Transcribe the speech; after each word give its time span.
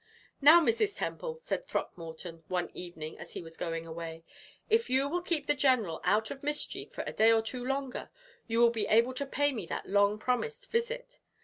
"Now, 0.41 0.59
Mrs. 0.61 0.97
Temple," 0.97 1.35
said 1.35 1.67
Throckmorton 1.67 2.43
one 2.47 2.71
evening 2.73 3.19
as 3.19 3.33
he 3.33 3.43
was 3.43 3.55
going 3.55 3.85
away, 3.85 4.23
"if 4.67 4.89
you 4.89 5.07
will 5.07 5.21
keep 5.21 5.45
the 5.45 5.53
general 5.53 6.01
out 6.03 6.31
of 6.31 6.41
mischief 6.41 6.91
for 6.91 7.03
a 7.05 7.13
day 7.13 7.31
or 7.31 7.43
two 7.43 7.63
longer, 7.63 8.09
you 8.47 8.61
will 8.61 8.71
be 8.71 8.87
able 8.87 9.13
to 9.13 9.27
pay 9.27 9.51
me 9.51 9.67
that 9.67 9.87
long 9.87 10.17
promised 10.17 10.71
visit. 10.71 11.19